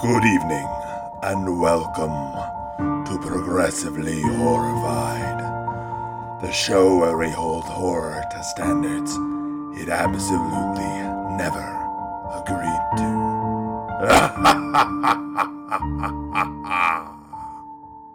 [0.00, 0.68] Good evening,
[1.24, 2.12] and welcome
[3.04, 5.40] to Progressively Horrified,
[6.40, 9.12] the show where we hold horror to standards
[9.82, 10.84] it absolutely
[11.36, 11.66] never
[12.32, 13.08] agreed to.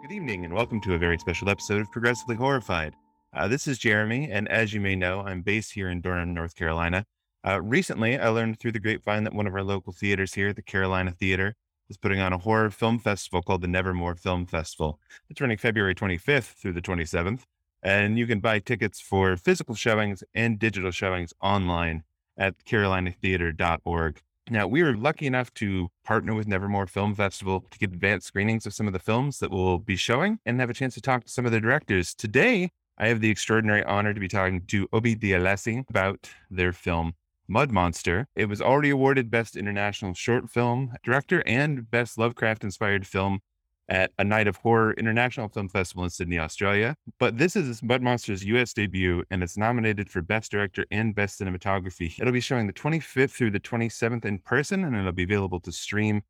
[0.00, 2.94] Good evening, and welcome to a very special episode of Progressively Horrified.
[3.34, 6.54] Uh, this is Jeremy, and as you may know, I'm based here in Durham, North
[6.54, 7.04] Carolina.
[7.46, 10.62] Uh, recently, I learned through the grapevine that one of our local theaters here, the
[10.62, 11.54] Carolina Theater,
[11.88, 14.98] is putting on a horror film festival called the Nevermore Film Festival.
[15.28, 17.42] It's running February 25th through the 27th,
[17.82, 22.02] and you can buy tickets for physical showings and digital showings online
[22.36, 24.20] at carolinatheater.org.
[24.50, 28.66] Now, we were lucky enough to partner with Nevermore Film Festival to get advanced screenings
[28.66, 31.24] of some of the films that we'll be showing and have a chance to talk
[31.24, 32.14] to some of the directors.
[32.14, 37.14] Today, I have the extraordinary honor to be talking to Obi Dialesi about their film
[37.46, 38.28] Mud Monster.
[38.34, 43.40] It was already awarded Best International Short Film Director and Best Lovecraft Inspired Film
[43.88, 46.96] at a Night of Horror International Film Festival in Sydney, Australia.
[47.18, 51.40] But this is Mud Monster's US debut, and it's nominated for Best Director and Best
[51.40, 52.18] Cinematography.
[52.18, 55.72] It'll be showing the 25th through the 27th in person, and it'll be available to
[55.72, 56.22] stream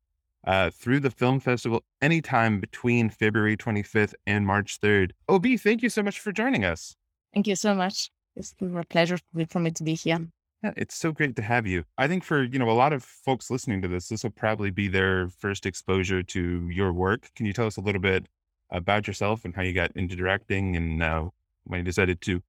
[0.45, 5.11] uh, through the film festival anytime between February 25th and March 3rd.
[5.29, 6.95] OB, thank you so much for joining us.
[7.33, 8.11] Thank you so much.
[8.35, 9.17] It's a pleasure
[9.49, 10.27] for me to be here.
[10.63, 11.83] Yeah, it's so great to have you.
[11.97, 14.71] I think for, you know, a lot of folks listening to this, this will probably
[14.71, 17.29] be their first exposure to your work.
[17.35, 18.27] Can you tell us a little bit
[18.71, 21.29] about yourself and how you got into directing and uh,
[21.65, 22.41] when you decided to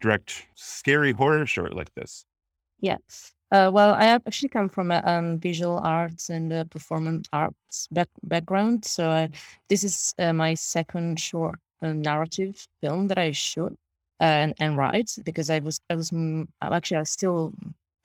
[0.00, 2.24] direct scary horror short like this?
[2.80, 3.32] Yes.
[3.50, 8.08] Uh, well, I actually come from a um, visual arts and uh, performance arts back-
[8.22, 8.84] background.
[8.84, 9.30] So I,
[9.68, 13.87] this is uh, my second short uh, narrative film that I shoot uh,
[14.20, 17.52] and, and write because I was I was mm, actually I still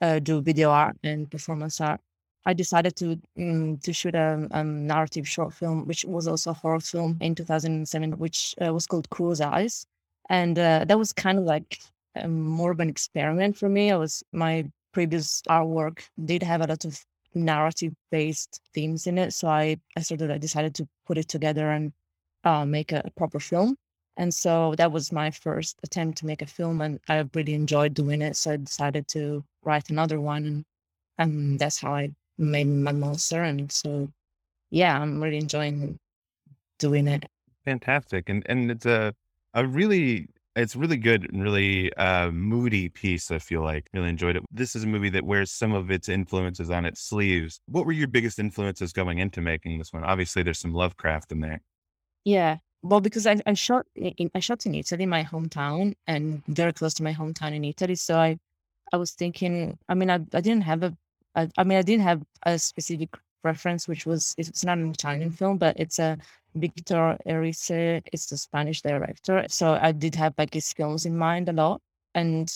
[0.00, 2.00] uh, do video art and performance art.
[2.46, 6.54] I decided to um, to shoot a, a, narrative short film, which was also a
[6.54, 9.86] horror film in 2007, which was called Crow's Eyes,
[10.28, 11.78] and that was kind of like
[12.28, 13.90] more of an experiment for me.
[13.90, 17.04] I was my previous artwork did have a lot of
[17.34, 19.32] narrative based themes in it.
[19.32, 21.92] So I, I sort of I decided to put it together and
[22.44, 23.76] uh, make a, a, proper film.
[24.16, 27.94] And so that was my first attempt to make a film, and I really enjoyed
[27.94, 28.36] doing it.
[28.36, 30.64] So I decided to write another one, and,
[31.18, 33.42] and that's how I made Mud Monster.
[33.42, 34.08] And so,
[34.70, 35.98] yeah, I'm really enjoying
[36.78, 37.24] doing it.
[37.64, 39.14] Fantastic, and and it's a
[39.54, 43.30] a really it's really good and really uh, moody piece.
[43.30, 44.44] I feel like really enjoyed it.
[44.52, 47.60] This is a movie that wears some of its influences on its sleeves.
[47.66, 50.04] What were your biggest influences going into making this one?
[50.04, 51.60] Obviously, there's some Lovecraft in there.
[52.24, 56.72] Yeah, well, because I, I shot in I shot in Italy, my hometown, and very
[56.72, 57.94] close to my hometown in Italy.
[57.94, 58.38] So I,
[58.92, 59.78] I was thinking.
[59.88, 60.96] I mean, I, I didn't have a,
[61.34, 65.30] I, I mean, I didn't have a specific reference, which was it's not an Italian
[65.30, 66.18] film, but it's a
[66.54, 67.70] Victor Erice
[68.12, 69.46] It's the Spanish director.
[69.48, 71.80] So I did have like his films in mind a lot.
[72.14, 72.52] And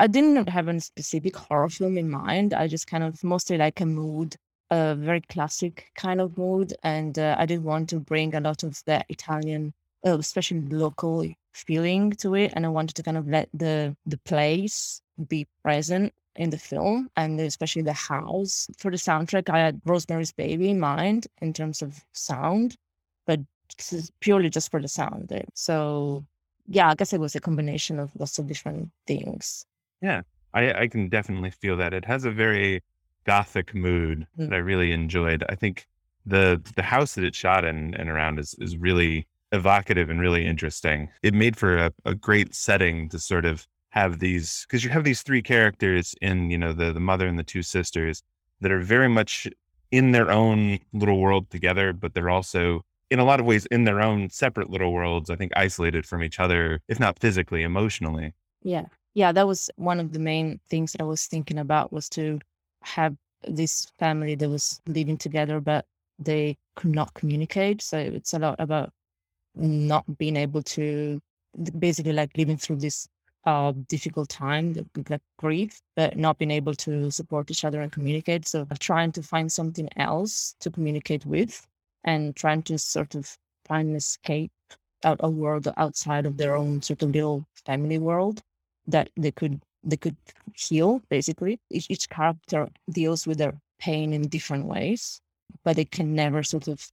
[0.00, 2.54] I didn't have a specific horror film in mind.
[2.54, 4.36] I just kind of mostly like a mood,
[4.70, 6.74] a very classic kind of mood.
[6.82, 9.72] And uh, I didn't want to bring a lot of the Italian,
[10.06, 12.52] uh, especially local feeling to it.
[12.54, 17.08] And I wanted to kind of let the the place be present in the film
[17.16, 18.68] and especially the house.
[18.76, 22.76] For the soundtrack, I had Rosemary's Baby in mind in terms of sound
[23.26, 23.40] but
[24.20, 25.30] purely just for the sound.
[25.32, 26.24] Eh, so
[26.68, 29.66] yeah, I guess it was a combination of lots of different things.
[30.00, 30.22] Yeah,
[30.54, 31.92] I, I can definitely feel that.
[31.92, 32.82] It has a very
[33.26, 34.48] gothic mood mm.
[34.48, 35.44] that I really enjoyed.
[35.48, 35.86] I think
[36.24, 40.46] the the house that it's shot in and around is is really evocative and really
[40.46, 41.08] interesting.
[41.22, 45.04] It made for a, a great setting to sort of have these because you have
[45.04, 48.22] these three characters in you know the the mother and the two sisters
[48.60, 49.46] that are very much
[49.90, 53.84] in their own little world together, but they're also in a lot of ways in
[53.84, 58.34] their own separate little worlds, I think isolated from each other, if not physically, emotionally.
[58.62, 58.86] Yeah.
[59.14, 59.32] Yeah.
[59.32, 62.40] That was one of the main things that I was thinking about was to
[62.82, 63.16] have
[63.46, 65.84] this family that was living together, but
[66.18, 67.82] they could not communicate.
[67.82, 68.90] So it's a lot about
[69.54, 71.20] not being able to
[71.78, 73.08] basically like living through this
[73.44, 78.48] uh, difficult time, that grief, but not being able to support each other and communicate.
[78.48, 81.66] So trying to find something else to communicate with
[82.04, 84.50] and trying to sort of find an escape
[85.04, 88.42] out a world outside of their own sort of little family world
[88.86, 90.16] that they could they could
[90.54, 95.20] heal basically each, each character deals with their pain in different ways
[95.64, 96.90] but they can never sort of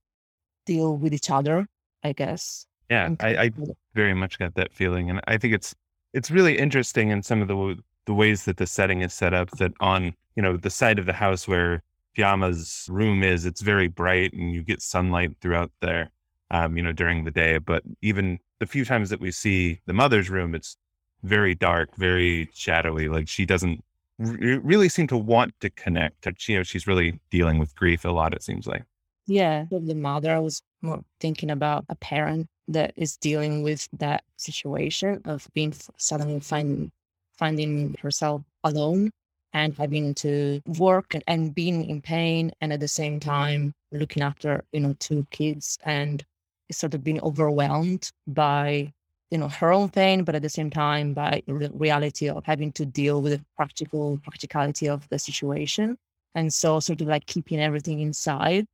[0.65, 1.67] deal with each other
[2.03, 3.51] i guess yeah I, I
[3.93, 5.75] very much got that feeling and i think it's
[6.13, 9.49] it's really interesting in some of the the ways that the setting is set up
[9.51, 11.83] that on you know the side of the house where
[12.15, 13.45] Fiamma's room is.
[13.45, 16.11] It's very bright and you get sunlight throughout there,
[16.51, 17.57] um, you know, during the day.
[17.57, 20.77] But even the few times that we see the mother's room, it's
[21.23, 23.09] very dark, very shadowy.
[23.09, 23.83] Like she doesn't
[24.19, 26.27] re- really seem to want to connect.
[26.47, 28.83] You know, she's really dealing with grief a lot, it seems like.
[29.25, 33.87] Yeah, with the mother, I was more thinking about a parent that is dealing with
[33.93, 36.91] that situation of being suddenly finding
[37.37, 39.09] finding herself alone
[39.53, 44.23] and having to work and, and being in pain and at the same time looking
[44.23, 46.23] after you know two kids and
[46.71, 48.91] sort of being overwhelmed by
[49.33, 52.71] you know her own pain but at the same time by the reality of having
[52.71, 55.97] to deal with the practical practicality of the situation.
[56.35, 58.67] And so sort of like keeping everything inside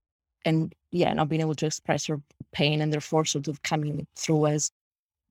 [0.44, 2.22] and yeah not being able to express her
[2.52, 4.70] pain and therefore sort of coming through as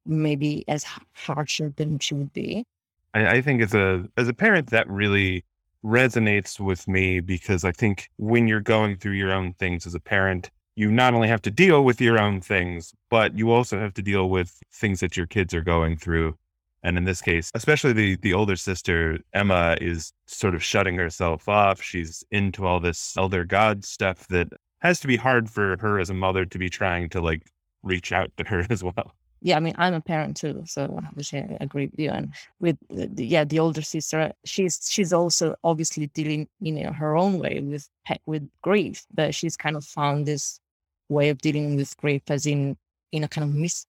[0.06, 2.64] maybe as harsher than she would be.
[3.12, 5.44] I, I think as a as a parent that really
[5.84, 10.00] resonates with me because I think when you're going through your own things as a
[10.00, 13.94] parent, you not only have to deal with your own things, but you also have
[13.94, 16.36] to deal with things that your kids are going through.
[16.84, 21.48] And in this case, especially the the older sister, Emma, is sort of shutting herself
[21.48, 21.82] off.
[21.82, 24.48] She's into all this elder god stuff that
[24.78, 27.42] has to be hard for her as a mother to be trying to like
[27.82, 31.40] reach out to her as well yeah, I mean, I'm a parent too, so obviously
[31.40, 32.10] I agree with you.
[32.10, 32.76] And with
[33.16, 37.88] yeah, the older sister, she's she's also obviously dealing in her own way with
[38.26, 40.60] with grief, but she's kind of found this
[41.08, 42.76] way of dealing with grief as in
[43.12, 43.86] in a kind of mis-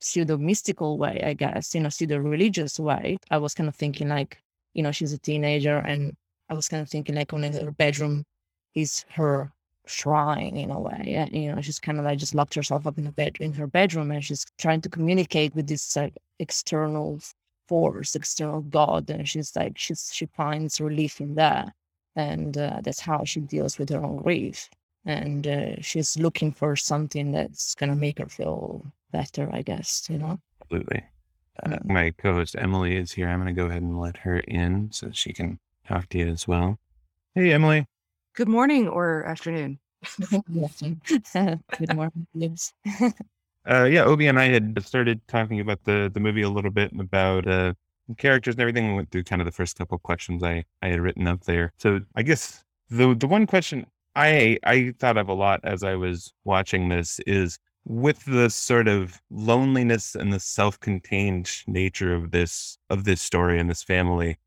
[0.00, 3.18] pseudo mystical way, I guess, in a pseudo religious way.
[3.30, 4.38] I was kind of thinking like,
[4.74, 6.16] you know, she's a teenager, and
[6.48, 8.24] I was kind of thinking like, on her bedroom
[8.74, 9.52] is her
[9.86, 11.14] shrine in a way.
[11.16, 13.52] And, you know, she's kind of like just locked herself up in a bed in
[13.54, 17.20] her bedroom and she's trying to communicate with this like external
[17.68, 19.10] force, external God.
[19.10, 21.72] And she's like, she's she finds relief in that.
[22.16, 24.68] And uh, that's how she deals with her own grief.
[25.06, 30.18] And uh, she's looking for something that's gonna make her feel better, I guess, you
[30.18, 30.38] know?
[30.62, 31.04] Absolutely.
[31.62, 33.28] Uh, my co-host Emily is here.
[33.28, 35.58] I'm going to go ahead and let her in so she can
[35.88, 36.78] talk to you as well.
[37.34, 37.86] Hey, Emily.
[38.34, 39.78] Good morning or afternoon.
[40.30, 40.48] Good
[41.94, 42.26] morning.
[42.34, 42.72] Yes.
[43.68, 46.92] Uh, yeah, Obi and I had started talking about the the movie a little bit
[46.92, 47.74] and about uh,
[48.16, 48.86] characters and everything.
[48.86, 51.72] We went through kind of the first couple questions I I had written up there.
[51.76, 53.84] So I guess the the one question
[54.16, 58.88] I I thought of a lot as I was watching this is with the sort
[58.88, 64.38] of loneliness and the self-contained nature of this of this story and this family.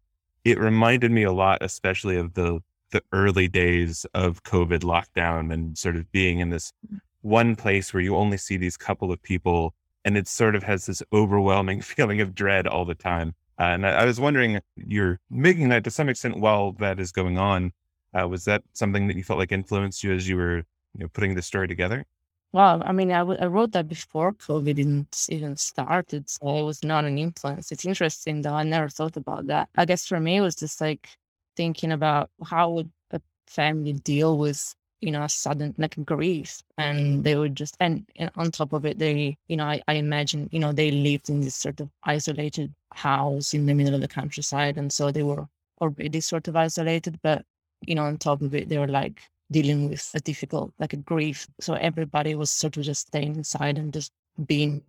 [0.43, 2.59] It reminded me a lot, especially of the
[2.91, 6.73] the early days of COVID lockdown and sort of being in this
[7.21, 9.75] one place where you only see these couple of people
[10.05, 13.35] and it sort of has this overwhelming feeling of dread all the time.
[13.59, 17.11] Uh, and I, I, was wondering, you're making that to some extent while that is
[17.11, 17.73] going on.
[18.17, 21.07] Uh, was that something that you felt like influenced you as you were you know,
[21.09, 22.05] putting the story together?
[22.51, 26.63] Well, I mean, I, w- I wrote that before COVID didn't even started, so it
[26.63, 27.71] was not an influence.
[27.71, 28.53] It's interesting though.
[28.55, 29.69] I never thought about that.
[29.75, 31.09] I guess for me, it was just like
[31.55, 37.23] thinking about how would a family deal with you know a sudden like grief and
[37.23, 40.49] they would just and, and on top of it they you know I, I imagine
[40.51, 44.07] you know they lived in this sort of isolated house in the middle of the
[44.09, 45.47] countryside and so they were
[45.81, 47.45] already sort of isolated but
[47.85, 49.21] you know on top of it they were like
[49.51, 53.77] dealing with a difficult like a grief so everybody was sort of just staying inside
[53.77, 54.11] and just
[54.45, 54.81] being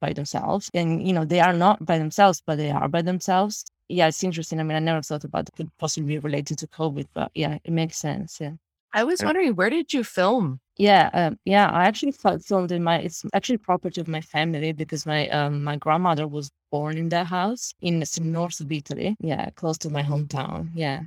[0.00, 3.64] by themselves and you know they are not by themselves but they are by themselves
[3.88, 4.60] yeah, it's interesting.
[4.60, 7.58] I mean, I never thought about it could possibly be related to COVID, but yeah,
[7.64, 8.40] it makes sense.
[8.40, 8.52] Yeah.
[8.92, 10.60] I was wondering, where did you film?
[10.76, 11.68] Yeah, um, yeah.
[11.68, 12.98] I actually filmed in my.
[13.00, 17.26] It's actually property of my family because my um my grandmother was born in that
[17.26, 19.16] house in the north of Italy.
[19.18, 20.70] Yeah, close to my hometown.
[20.74, 21.02] Yeah.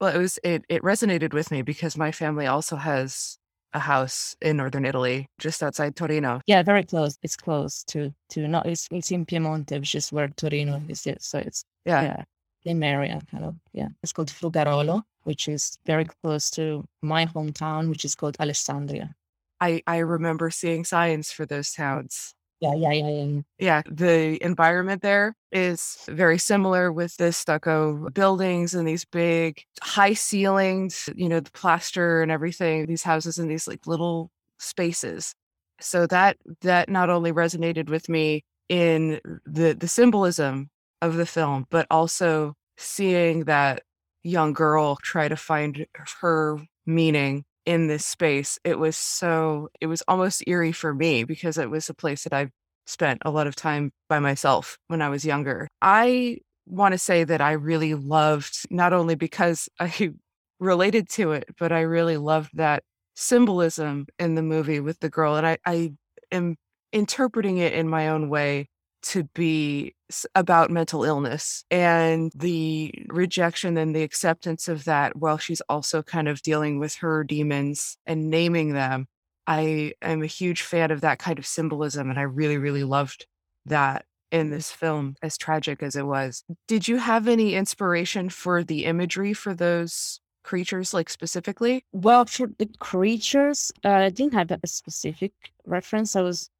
[0.00, 3.38] Well, it was it it resonated with me because my family also has
[3.72, 6.40] a house in northern Italy, just outside Torino.
[6.46, 7.18] Yeah, very close.
[7.22, 8.66] It's close to to not.
[8.66, 11.06] It's it's in Piemonte, which is where Torino is.
[11.20, 12.02] So it's yeah.
[12.02, 12.24] yeah,
[12.64, 13.54] same area, kind of.
[13.72, 19.14] Yeah, it's called Frugarolo, which is very close to my hometown, which is called Alessandria.
[19.60, 22.34] I I remember seeing signs for those towns.
[22.60, 23.40] Yeah, yeah, yeah, yeah.
[23.58, 30.14] Yeah, the environment there is very similar with the stucco buildings and these big high
[30.14, 35.34] ceilings, you know, the plaster and everything, these houses in these like little spaces.
[35.80, 40.70] So that that not only resonated with me in the the symbolism
[41.02, 43.82] of the film, but also seeing that
[44.22, 45.86] young girl try to find
[46.20, 48.58] her meaning in this space.
[48.64, 52.32] It was so, it was almost eerie for me because it was a place that
[52.32, 52.52] I've
[52.86, 55.68] spent a lot of time by myself when I was younger.
[55.82, 60.12] I want to say that I really loved not only because I
[60.58, 62.82] related to it, but I really loved that
[63.14, 65.36] symbolism in the movie with the girl.
[65.36, 65.92] And I, I
[66.30, 66.56] am
[66.92, 68.68] interpreting it in my own way
[69.02, 69.94] to be
[70.34, 76.28] about mental illness and the rejection and the acceptance of that while she's also kind
[76.28, 79.06] of dealing with her demons and naming them.
[79.46, 83.26] I am a huge fan of that kind of symbolism, and I really, really loved
[83.66, 86.42] that in this film, as tragic as it was.
[86.66, 91.84] Did you have any inspiration for the imagery for those creatures, like specifically?
[91.92, 95.32] Well, for the creatures, uh, I didn't have a specific
[95.64, 96.16] reference.
[96.16, 96.50] I was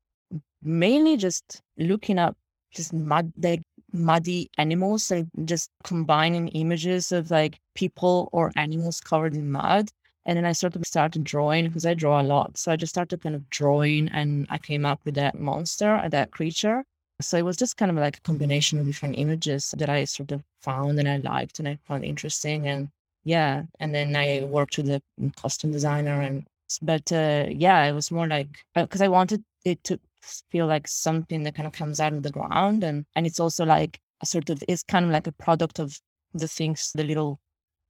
[0.62, 2.36] mainly just looking up
[2.72, 9.34] just mud, like muddy animals and just combining images of like people or animals covered
[9.34, 9.90] in mud.
[10.24, 12.58] And then I sort of started drawing because I draw a lot.
[12.58, 16.32] So I just started kind of drawing and I came up with that monster, that
[16.32, 16.84] creature.
[17.20, 20.32] So it was just kind of like a combination of different images that I sort
[20.32, 22.66] of found and I liked and I found interesting.
[22.66, 22.88] And
[23.24, 25.00] yeah, and then I worked with the
[25.36, 26.44] costume designer and
[26.82, 30.88] but uh, yeah, it was more like because uh, I wanted it to feel like
[30.88, 34.26] something that kind of comes out of the ground and and it's also like a
[34.26, 36.00] sort of it's kind of like a product of
[36.34, 37.38] the things the little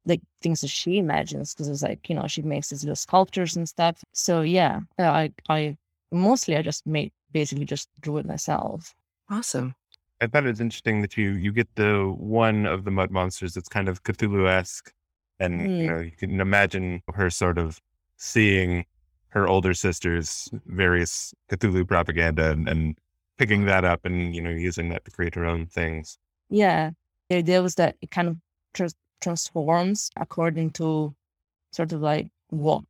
[0.06, 3.56] like things that she imagines because it's like you know she makes these little sculptures
[3.56, 4.02] and stuff.
[4.12, 5.76] So yeah i i
[6.12, 8.94] mostly i just made basically just drew it myself.
[9.28, 9.74] Awesome.
[10.20, 13.54] I thought it was interesting that you you get the one of the mud monsters
[13.54, 14.92] that's kind of cthulhu-esque
[15.40, 15.78] and mm.
[15.78, 17.80] you know you can imagine her sort of
[18.16, 18.86] seeing
[19.30, 22.98] her older sister's various Cthulhu propaganda and, and
[23.38, 26.18] picking that up and you know using that to create her own things.
[26.48, 26.90] Yeah,
[27.28, 28.36] the idea was that it kind of
[28.72, 31.14] trans- transforms according to
[31.72, 32.84] sort of like what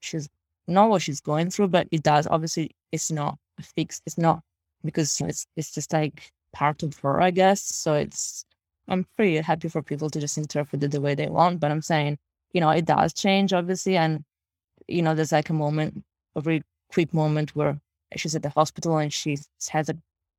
[0.00, 0.28] she's
[0.66, 2.26] not what she's going through, but it does.
[2.26, 4.02] Obviously, it's not fixed.
[4.06, 4.42] It's not
[4.84, 7.62] because it's it's just like part of her, I guess.
[7.62, 8.44] So it's
[8.88, 11.60] I'm pretty happy for people to just interpret it the way they want.
[11.60, 12.18] But I'm saying,
[12.52, 14.24] you know, it does change obviously, and
[14.90, 16.04] you know, there's like a moment,
[16.36, 17.80] a very quick moment where
[18.16, 19.38] she's at the hospital and she
[19.70, 19.96] has a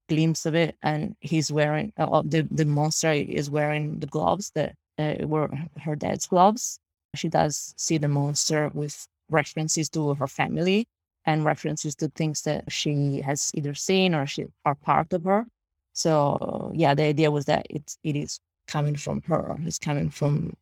[0.10, 4.75] glimpse of it, and he's wearing uh, the the monster is wearing the gloves that
[5.00, 5.50] uh, were
[5.81, 6.79] her dad's gloves.
[7.15, 10.88] She does see the monster with references to her family
[11.25, 15.46] and references to things that she has either seen or she are part of her.
[15.93, 19.58] So yeah, the idea was that it it is coming from her.
[19.65, 20.53] It's coming from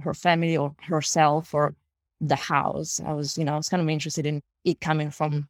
[0.00, 1.74] her family or herself or
[2.20, 3.00] the house.
[3.04, 5.48] I was, you know, I was kind of interested in it coming from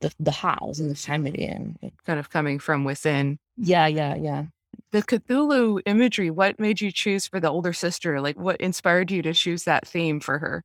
[0.00, 3.38] the the house and the family and it, kind of coming from within.
[3.56, 4.44] Yeah, yeah, yeah.
[4.92, 8.20] The Cthulhu imagery, what made you choose for the older sister?
[8.20, 10.62] Like what inspired you to choose that theme for her?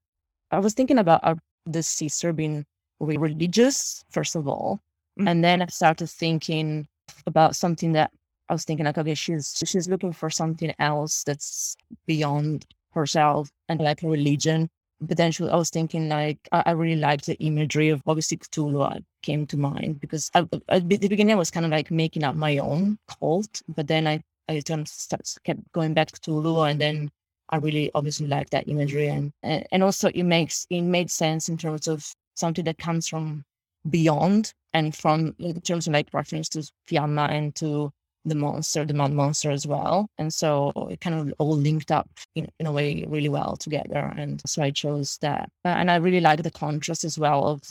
[0.51, 2.65] I was thinking about our, the sister being
[2.99, 4.79] religious, first of all.
[5.19, 5.27] Mm-hmm.
[5.27, 6.87] And then I started thinking
[7.25, 8.11] about something that
[8.49, 13.79] I was thinking like, okay, she's she's looking for something else that's beyond herself and
[13.79, 14.69] like a religion
[15.07, 18.99] potentially I was thinking like I, I really liked the imagery of obviously Cthulhu uh,
[19.21, 22.35] came to mind because I, at the beginning I was kind of like making up
[22.35, 24.91] my own cult, but then I I turned
[25.43, 27.09] kept going back to Cthulhu and then
[27.49, 31.57] I really obviously like that imagery and and also it makes it made sense in
[31.57, 32.05] terms of
[32.35, 33.45] something that comes from
[33.89, 37.91] beyond and from in terms of like reference to Fiamma and to
[38.25, 40.07] the monster, the mud monster as well.
[40.17, 44.13] And so it kind of all linked up in, in a way really well together.
[44.17, 45.49] And so I chose that.
[45.65, 47.61] Uh, and I really like the contrast as well of,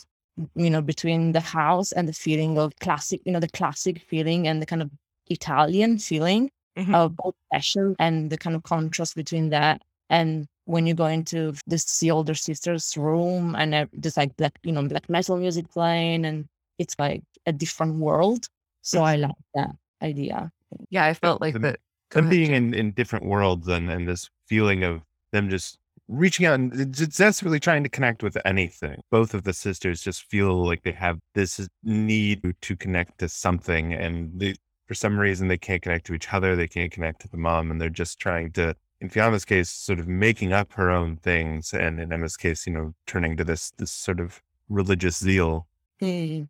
[0.54, 4.46] you know, between the house and the feeling of classic, you know, the classic feeling
[4.46, 4.90] and the kind of
[5.28, 6.94] Italian feeling mm-hmm.
[6.94, 11.54] of both fashion and the kind of contrast between that and when you go into
[11.66, 16.24] this the older sister's room and there's like black, you know, black metal music playing
[16.24, 16.46] and
[16.78, 18.46] it's like a different world.
[18.82, 19.70] So I like that
[20.02, 20.50] idea.
[20.90, 21.80] Yeah, I felt like that.
[22.10, 25.78] Them being in, in different worlds and, and this feeling of them just
[26.08, 29.00] reaching out and just desperately trying to connect with anything.
[29.10, 33.94] Both of the sisters just feel like they have this need to connect to something.
[33.94, 34.54] And they,
[34.86, 36.54] for some reason, they can't connect to each other.
[36.54, 37.70] They can't connect to the mom.
[37.70, 41.72] And they're just trying to, in Fiona's case, sort of making up her own things.
[41.72, 45.66] And in Emma's case, you know, turning to this, this sort of religious zeal.
[46.00, 46.48] Mm.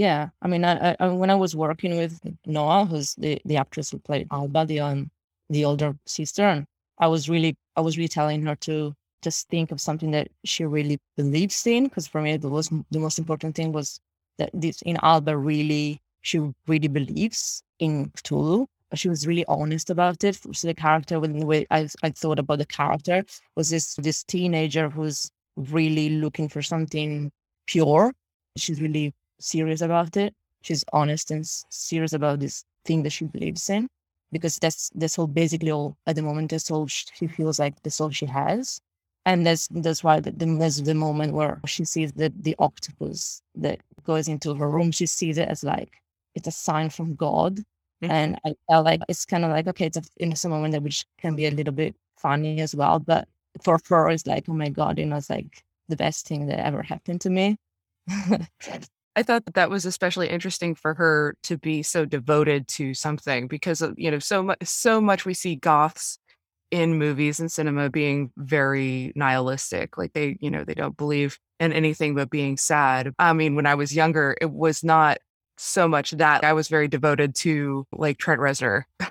[0.00, 3.90] Yeah, I mean, I, I, when I was working with Noah, who's the, the actress
[3.90, 5.10] who played Alba, the um,
[5.50, 6.66] the older sister, and
[6.98, 10.64] I was really I was really telling her to just think of something that she
[10.64, 14.00] really believes in, because for me the was the most important thing was
[14.38, 18.66] that this in Alba really she really believes in Cthulhu.
[18.94, 20.36] She was really honest about it.
[20.52, 23.22] So the character, when the way I, I thought about the character,
[23.54, 27.30] was this this teenager who's really looking for something
[27.66, 28.12] pure.
[28.56, 30.34] She's really serious about it.
[30.62, 33.88] She's honest and serious about this thing that she believes in,
[34.32, 36.50] because that's that's all basically all at the moment.
[36.50, 37.82] That's all she feels like.
[37.82, 38.80] That's all she has.
[39.26, 43.42] And that's that's why the, the, there's the moment where she sees the the octopus
[43.56, 44.90] that goes into her room.
[44.92, 45.92] She sees it as like
[46.34, 47.58] it's a sign from God.
[48.02, 48.10] Mhm.
[48.10, 51.04] And I felt like it's kind of like okay, it's a innocent moment that which
[51.18, 52.98] can be a little bit funny as well.
[52.98, 53.28] But
[53.62, 56.60] for her, it's like oh my God, you know, it's like the best thing that
[56.64, 57.58] ever happened to me.
[59.16, 63.48] I thought that that was especially interesting for her to be so devoted to something
[63.48, 66.18] because uh, you know so much so much we see goths
[66.70, 71.72] in movies and cinema being very nihilistic like they you know they don't believe in
[71.72, 73.12] anything but being sad.
[73.18, 75.18] I mean when i was younger it was not
[75.58, 78.84] so much that i was very devoted to like trent reznor.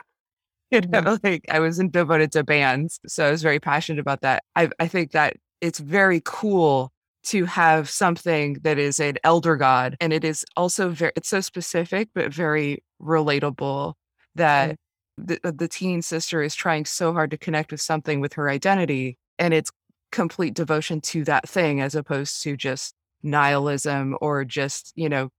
[0.72, 1.04] You mm-hmm.
[1.04, 4.44] know like i wasn't devoted to bands so i was very passionate about that.
[4.56, 9.96] I, I think that it's very cool to have something that is an elder god
[10.00, 13.94] and it is also very it's so specific but very relatable
[14.36, 15.26] that mm-hmm.
[15.26, 18.50] the, uh, the teen sister is trying so hard to connect with something with her
[18.50, 19.72] identity and it's
[20.12, 25.30] complete devotion to that thing as opposed to just nihilism or just you know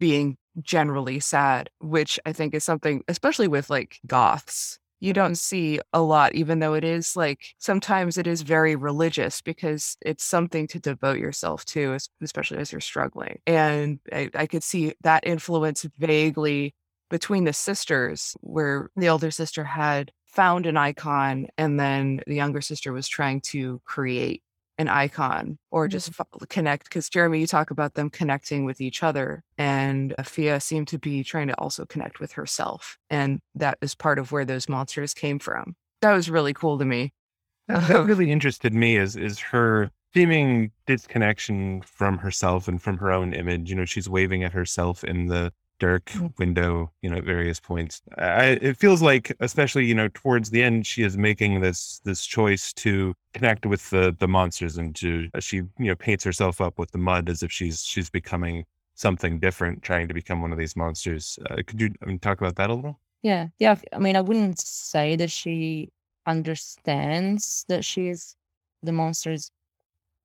[0.00, 5.80] being generally sad which i think is something especially with like goths you don't see
[5.92, 10.66] a lot even though it is like sometimes it is very religious because it's something
[10.68, 13.38] to devote yourself to especially as you're struggling.
[13.46, 16.74] And i, I could see that influence vaguely
[17.10, 22.60] between the sisters where the older sister had found an icon and then the younger
[22.60, 24.42] sister was trying to create
[24.78, 26.38] an icon or just mm-hmm.
[26.38, 30.88] fo- connect because jeremy you talk about them connecting with each other and Afia seemed
[30.88, 34.68] to be trying to also connect with herself and that is part of where those
[34.68, 37.12] monsters came from that was really cool to me
[37.68, 43.12] That, that really interested me is is her seeming disconnection from herself and from her
[43.12, 43.68] own image.
[43.68, 46.32] You know, she's waving at herself in the dark Mm.
[46.38, 48.02] window, you know, at various points.
[48.18, 52.24] I, it feels like, especially you know, towards the end, she is making this this
[52.26, 56.60] choice to connect with the the monsters and to uh, she you know paints herself
[56.60, 58.64] up with the mud as if she's she's becoming
[58.94, 61.38] something different, trying to become one of these monsters.
[61.50, 62.98] Uh, could you I mean, talk about that a little?
[63.22, 63.76] Yeah, yeah.
[63.92, 65.90] I mean, I wouldn't say that she
[66.26, 68.36] understands that she's
[68.82, 69.50] the monster is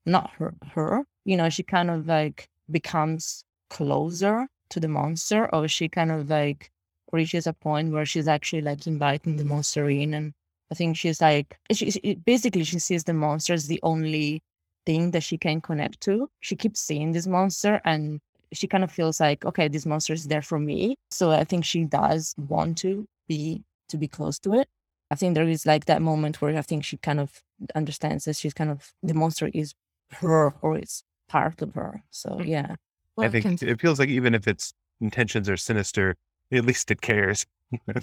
[0.05, 0.53] not her.
[0.73, 6.11] Her, you know, she kind of like becomes closer to the monster, or she kind
[6.11, 6.71] of like
[7.11, 10.33] reaches a point where she's actually like inviting the monster in, and
[10.71, 14.41] I think she's like, she, she- basically she sees the monster as the only
[14.85, 16.29] thing that she can connect to.
[16.39, 18.19] She keeps seeing this monster, and
[18.53, 20.95] she kind of feels like, okay, this monster is there for me.
[21.11, 24.67] So I think she does want to be to be close to it.
[25.09, 27.41] I think there is like that moment where I think she kind of
[27.75, 29.73] understands that she's kind of the monster is
[30.13, 32.03] her or it's part of her.
[32.09, 32.75] So Mm.
[33.17, 33.25] Yeah.
[33.25, 36.15] I think can- it feels like even if its intentions are sinister,
[36.51, 37.45] at least it cares.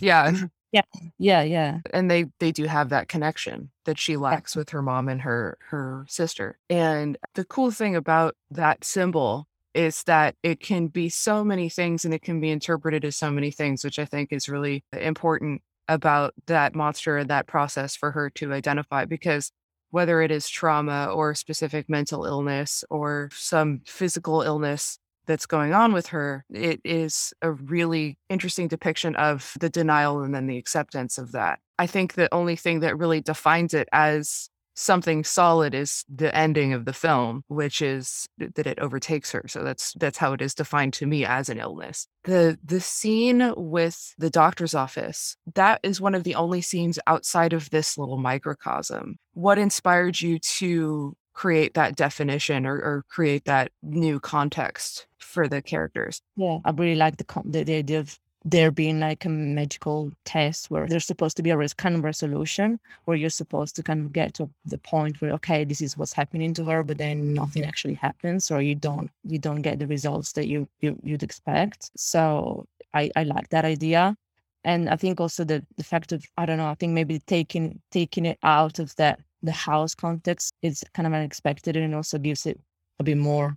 [0.00, 0.32] yeah
[0.70, 0.82] Yeah,
[1.18, 1.42] yeah.
[1.42, 1.78] Yeah.
[1.94, 5.56] And they they do have that connection that she lacks with her mom and her
[5.70, 11.42] her sister and the cool thing about that symbol is that it can be so
[11.42, 14.46] many things and it can be interpreted as so many things which i think is
[14.48, 19.50] really important about that monster and that process for her to identify because
[19.90, 25.92] whether it is trauma or specific mental illness or some physical illness that's going on
[25.92, 31.18] with her, it is a really interesting depiction of the denial and then the acceptance
[31.18, 31.58] of that.
[31.78, 36.72] I think the only thing that really defines it as something solid is the ending
[36.72, 39.44] of the film, which is that it overtakes her.
[39.48, 42.06] So that's that's how it is defined to me as an illness.
[42.24, 47.52] The the scene with the doctor's office, that is one of the only scenes outside
[47.52, 49.18] of this little microcosm.
[49.34, 55.60] What inspired you to create that definition or, or create that new context for the
[55.60, 56.22] characters?
[56.36, 56.58] Yeah.
[56.64, 60.86] I really like the the, the idea of there being like a magical test where
[60.86, 64.34] there's supposed to be a kind of resolution where you're supposed to kind of get
[64.34, 67.94] to the point where okay this is what's happening to her but then nothing actually
[67.94, 71.90] happens or you don't you don't get the results that you, you you'd expect.
[71.96, 74.16] So i i like that idea.
[74.64, 77.80] And i think also the the fact of i don't know i think maybe taking
[77.90, 82.44] taking it out of that the house context is kind of unexpected and also gives
[82.46, 82.60] it
[82.98, 83.56] a bit more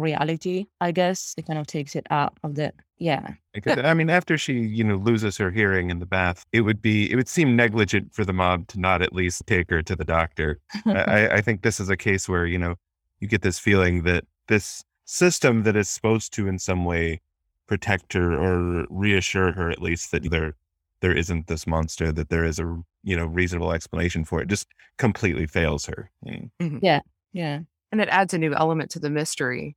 [0.00, 4.10] reality i guess it kind of takes it out of the yeah Because, I mean,
[4.10, 7.28] after she, you know, loses her hearing in the bath, it would be, it would
[7.28, 10.58] seem negligent for the mob to not at least take her to the doctor.
[10.86, 10.92] I,
[11.26, 12.74] I- I think this is a case where, you know,
[13.20, 17.20] you get this feeling that this system that is supposed to in some way
[17.66, 20.54] protect her or reassure her at least that there
[21.00, 22.66] there isn't this monster, that there is a
[23.02, 24.66] you know reasonable explanation for it, just
[24.98, 26.10] completely fails her.
[26.26, 26.50] Mm.
[27.32, 27.60] yeah
[27.92, 29.76] And it adds a new element to the mystery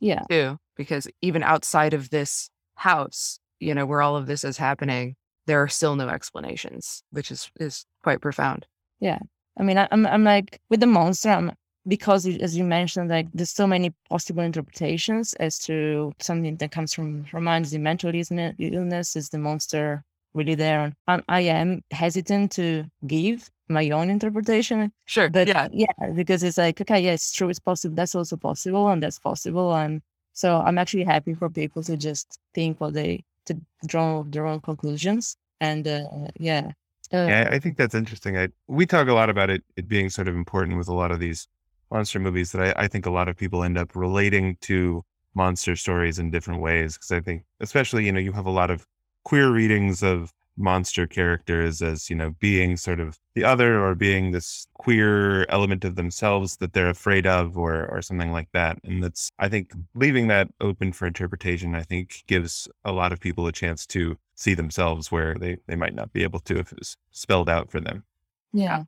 [0.00, 4.56] yeah too, because even outside of this house, you know, where all of this is
[4.56, 8.66] happening, there are still no explanations, which is is quite profound.
[9.00, 9.18] Yeah.
[9.58, 11.30] I mean, I, I'm I'm like with the monster.
[11.30, 11.52] I'm
[11.86, 16.92] because as you mentioned, like there's so many possible interpretations as to something that comes
[16.92, 20.84] from from mind is the mental illness, is the monster really there.
[20.84, 25.30] And I'm, I am hesitant to give my own interpretation, Sure.
[25.30, 25.68] but yeah.
[25.72, 27.94] yeah, because it's like okay, yeah, it's true, it's possible.
[27.94, 30.02] That's also possible, and that's possible, and
[30.32, 34.60] so I'm actually happy for people to just think what they to draw their own
[34.60, 36.04] conclusions, and uh,
[36.38, 36.72] yeah.
[37.12, 38.36] Uh, Yeah, I think that's interesting.
[38.38, 41.10] I we talk a lot about it it being sort of important with a lot
[41.10, 41.48] of these
[41.90, 45.04] monster movies that I, I think a lot of people end up relating to
[45.34, 46.94] monster stories in different ways.
[46.96, 48.86] Because I think, especially, you know, you have a lot of
[49.24, 54.32] queer readings of monster characters as, you know, being sort of the other or being
[54.32, 58.78] this queer element of themselves that they're afraid of or or something like that.
[58.84, 63.20] And that's I think leaving that open for interpretation, I think gives a lot of
[63.20, 66.72] people a chance to see themselves where they, they might not be able to if
[66.72, 68.04] it was spelled out for them.
[68.52, 68.84] Yeah.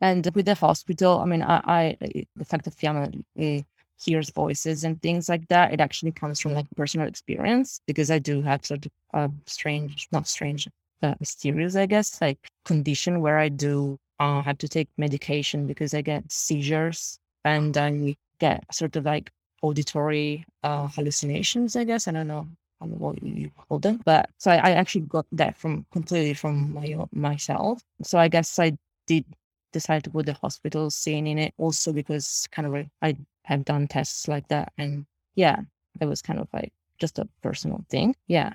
[0.00, 3.62] And with the hospital, I mean, I, I the fact that Fiamma uh,
[4.02, 8.18] hears voices and things like that, it actually comes from like personal experience because I
[8.18, 10.68] do have sort of a strange, not strange,
[11.02, 15.94] uh, mysterious, I guess, like condition where I do uh, have to take medication because
[15.94, 19.30] I get seizures and I get sort of like
[19.62, 22.08] auditory uh, hallucinations, I guess.
[22.08, 22.48] I don't know.
[22.80, 26.74] Don't what you call them, but so I, I actually got that from completely from
[26.74, 27.80] my myself.
[28.02, 28.76] So I guess I
[29.06, 29.24] did
[29.72, 33.88] decide to put the hospital scene in it also because kind of I have done
[33.88, 35.04] tests like that and
[35.34, 35.60] yeah
[36.00, 38.54] it was kind of like just a personal thing yeah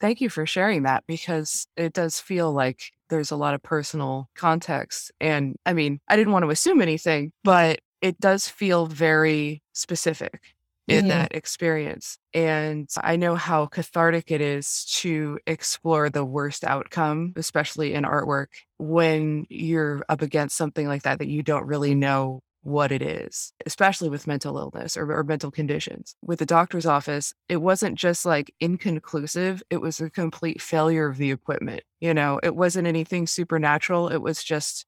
[0.00, 4.28] Thank you for sharing that because it does feel like there's a lot of personal
[4.34, 5.12] context.
[5.20, 10.40] And I mean, I didn't want to assume anything, but it does feel very specific
[10.88, 11.18] in Yeah.
[11.20, 12.18] that experience.
[12.34, 18.48] And I know how cathartic it is to explore the worst outcome, especially in artwork,
[18.78, 23.52] when you're up against something like that that you don't really know what it is,
[23.66, 26.16] especially with mental illness or, or mental conditions.
[26.22, 31.18] With the doctor's office, it wasn't just like inconclusive, it was a complete failure of
[31.18, 31.82] the equipment.
[32.00, 34.86] You know, it wasn't anything supernatural, it was just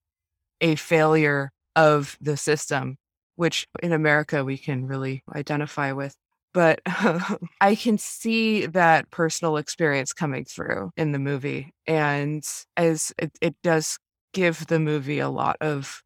[0.62, 2.96] a failure of the system,
[3.36, 6.16] which in America we can really identify with.
[6.54, 6.80] But
[7.60, 11.74] I can see that personal experience coming through in the movie.
[11.86, 12.42] And
[12.78, 13.98] as it, it does
[14.32, 16.02] give the movie a lot of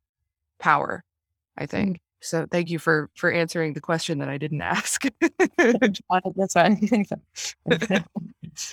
[0.58, 1.04] power,
[1.60, 1.70] I mm.
[1.70, 2.00] think.
[2.22, 5.04] So thank you for for answering the question that I didn't ask.
[5.56, 6.00] That's
[6.54, 6.78] fine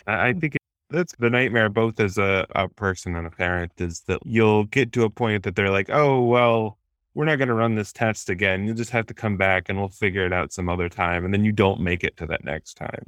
[0.07, 3.73] I I think it- that's the nightmare, both as a, a person and a parent,
[3.77, 6.77] is that you'll get to a point that they're like, oh, well,
[7.13, 8.63] we're not going to run this test again.
[8.63, 11.25] You'll just have to come back and we'll figure it out some other time.
[11.25, 13.03] And then you don't make it to that next time.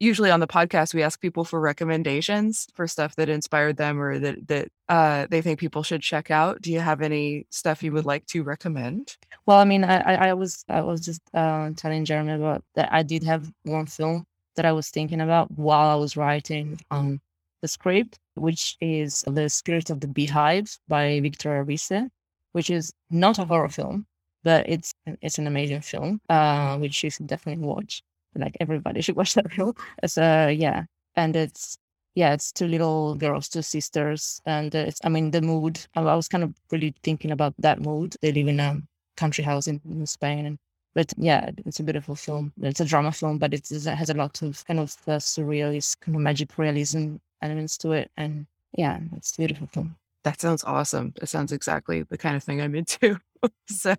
[0.00, 4.18] Usually on the podcast, we ask people for recommendations for stuff that inspired them or
[4.18, 6.62] that that uh, they think people should check out.
[6.62, 9.16] Do you have any stuff you would like to recommend?
[9.48, 13.02] well i mean i i, was i was just uh, telling jeremy about that i
[13.02, 14.24] did have one film
[14.56, 17.20] that i was thinking about while i was writing um
[17.62, 22.10] the script which is the spirit of the beehive by victor Erice,
[22.52, 24.06] which is not a horror film
[24.44, 28.02] but it's it's an amazing film uh which you should definitely watch
[28.34, 30.84] like everybody should watch that film it's uh yeah
[31.16, 31.78] and it's
[32.14, 36.02] yeah it's two little girls two sisters and uh, it's i mean the mood I,
[36.02, 38.80] I was kind of really thinking about that mood they live in a
[39.16, 40.58] country house in, in spain and
[40.94, 44.42] but yeah it's a beautiful film it's a drama film but it has a lot
[44.42, 49.32] of kind of uh, surrealist kind of magic realism elements to it and yeah it's
[49.34, 51.14] a beautiful film That sounds awesome.
[51.22, 53.18] It sounds exactly the kind of thing I'm into.
[53.68, 53.94] so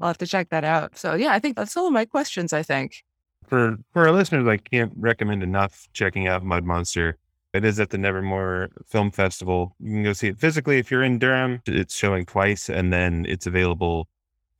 [0.00, 0.96] I'll have to check that out.
[0.98, 2.52] So yeah, I think that's all of my questions.
[2.52, 3.02] I think.
[3.48, 7.16] For for our listeners, I can't recommend enough checking out Mud Monster.
[7.54, 9.74] It is at the Nevermore Film Festival.
[9.80, 11.62] You can go see it physically if you're in Durham.
[11.66, 14.06] It's showing twice, and then it's available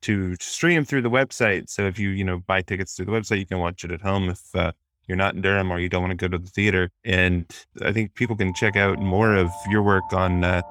[0.01, 1.69] to stream through the website.
[1.69, 4.01] So if you you know buy tickets through the website, you can watch it at
[4.01, 4.29] home.
[4.29, 4.71] If uh,
[5.07, 7.45] you're not in Durham or you don't want to go to the theater, and
[7.83, 10.61] I think people can check out more of your work on uh,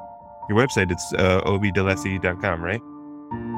[0.48, 0.90] your website.
[0.90, 2.81] It's uh, obdelesi.com, right?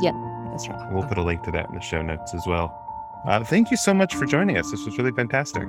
[0.02, 0.14] Yep,
[0.50, 2.79] that's right We'll put a link to that in the show notes as well.
[3.26, 4.70] Uh, thank you so much for joining us.
[4.70, 5.64] This was really fantastic.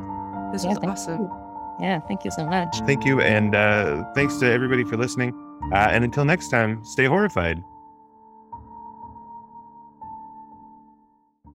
[0.52, 1.22] This was thank awesome.
[1.22, 1.32] you.
[1.80, 5.34] yeah thank you so much Thank you, and uh, thanks to everybody for listening.
[5.72, 7.64] Uh, and until next time, stay horrified.